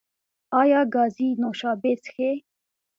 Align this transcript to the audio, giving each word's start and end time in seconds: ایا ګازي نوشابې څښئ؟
ایا 0.61 0.81
ګازي 0.93 1.29
نوشابې 1.41 1.93
څښئ؟ 2.03 2.31